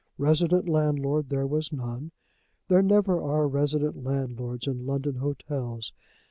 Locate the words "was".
1.45-1.71